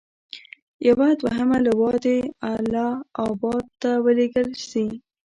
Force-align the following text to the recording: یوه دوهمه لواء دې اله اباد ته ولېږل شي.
یوه 0.87 1.07
دوهمه 1.21 1.57
لواء 1.65 1.95
دې 2.05 2.17
اله 2.53 2.87
اباد 3.29 3.65
ته 3.81 3.91
ولېږل 4.05 4.49
شي. 4.69 4.85